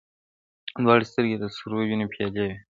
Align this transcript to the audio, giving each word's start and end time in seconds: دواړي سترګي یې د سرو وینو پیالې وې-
دواړي 0.83 1.05
سترګي 1.11 1.33
یې 1.35 1.41
د 1.41 1.45
سرو 1.55 1.77
وینو 1.87 2.11
پیالې 2.13 2.41
وې- 2.45 2.55